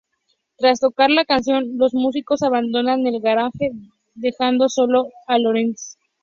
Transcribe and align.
Tras 0.57 0.79
tocar 0.79 1.11
la 1.11 1.25
canción, 1.25 1.77
los 1.77 1.93
músicos 1.93 2.41
abandonan 2.41 3.05
el 3.05 3.21
garaje 3.21 3.69
dejando 4.15 4.67
solo 4.67 5.05
a 5.27 5.37
Lorenz. 5.37 5.97